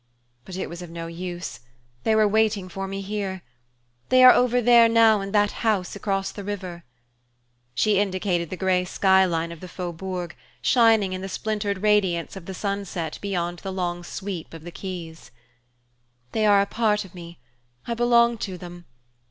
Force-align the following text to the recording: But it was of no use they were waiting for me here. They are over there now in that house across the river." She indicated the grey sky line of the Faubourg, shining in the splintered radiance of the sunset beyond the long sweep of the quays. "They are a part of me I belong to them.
But 0.45 0.55
it 0.57 0.67
was 0.67 0.81
of 0.81 0.89
no 0.89 1.05
use 1.05 1.59
they 2.05 2.15
were 2.15 2.27
waiting 2.27 2.69
for 2.69 2.87
me 2.87 3.01
here. 3.01 3.43
They 4.09 4.23
are 4.23 4.31
over 4.33 4.59
there 4.59 4.89
now 4.89 5.21
in 5.21 5.31
that 5.31 5.51
house 5.61 5.95
across 5.95 6.31
the 6.31 6.43
river." 6.43 6.83
She 7.75 7.99
indicated 7.99 8.49
the 8.49 8.57
grey 8.57 8.83
sky 8.83 9.25
line 9.25 9.51
of 9.51 9.59
the 9.59 9.67
Faubourg, 9.67 10.35
shining 10.59 11.13
in 11.13 11.21
the 11.21 11.29
splintered 11.29 11.83
radiance 11.83 12.35
of 12.35 12.47
the 12.47 12.55
sunset 12.55 13.19
beyond 13.21 13.59
the 13.59 13.71
long 13.71 14.03
sweep 14.03 14.55
of 14.55 14.63
the 14.63 14.71
quays. 14.71 15.29
"They 16.31 16.47
are 16.47 16.61
a 16.63 16.65
part 16.65 17.05
of 17.05 17.13
me 17.13 17.37
I 17.85 17.93
belong 17.93 18.39
to 18.39 18.57
them. 18.57 18.85